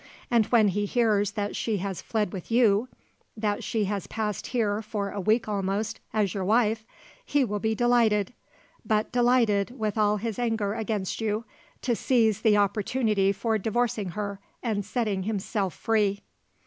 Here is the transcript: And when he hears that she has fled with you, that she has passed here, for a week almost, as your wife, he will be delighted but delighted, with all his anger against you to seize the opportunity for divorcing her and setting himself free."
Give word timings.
And 0.31 0.47
when 0.47 0.69
he 0.69 0.87
hears 0.87 1.33
that 1.33 1.55
she 1.55 1.77
has 1.77 2.01
fled 2.01 2.33
with 2.33 2.49
you, 2.49 2.87
that 3.37 3.63
she 3.63 3.85
has 3.85 4.07
passed 4.07 4.47
here, 4.47 4.81
for 4.81 5.11
a 5.11 5.21
week 5.21 5.47
almost, 5.47 5.99
as 6.11 6.33
your 6.33 6.43
wife, 6.43 6.83
he 7.23 7.45
will 7.45 7.59
be 7.59 7.75
delighted 7.75 8.33
but 8.83 9.11
delighted, 9.11 9.77
with 9.77 9.99
all 9.99 10.17
his 10.17 10.39
anger 10.39 10.73
against 10.73 11.21
you 11.21 11.45
to 11.83 11.95
seize 11.95 12.41
the 12.41 12.57
opportunity 12.57 13.31
for 13.31 13.59
divorcing 13.59 14.09
her 14.17 14.39
and 14.63 14.83
setting 14.83 15.21
himself 15.21 15.71
free." 15.75 16.21